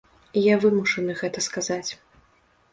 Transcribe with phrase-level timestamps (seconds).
[0.51, 1.91] Я вымушаны гэта сказаць.